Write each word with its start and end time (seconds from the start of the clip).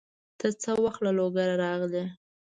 ته 0.39 0.47
څه 0.61 0.71
وخت 0.83 0.99
له 1.05 1.11
لوګره 1.17 1.55
راغلې؟ 1.63 2.05